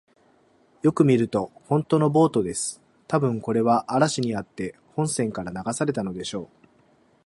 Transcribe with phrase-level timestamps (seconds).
[0.81, 2.81] よく見ると、ほんとのボートです。
[3.07, 6.67] たぶん、これは嵐にあって本船から流されたのでしょう。